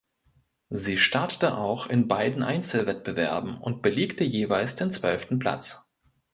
Sie 0.71 0.97
startete 0.97 1.55
auch 1.57 1.85
in 1.85 2.07
beiden 2.07 2.41
Einzelwettbewerben 2.41 3.59
und 3.61 3.83
belegte 3.83 4.23
jeweils 4.23 4.73
den 4.75 4.89
zwölften 4.89 5.37
Platz. 5.37 5.91